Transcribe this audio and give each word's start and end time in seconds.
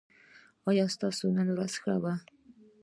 ایا 0.69 0.85
ستاسو 0.95 1.25
نن 1.37 1.47
ورځ 1.53 1.73
ښه 1.81 1.93
وه؟ 2.01 2.13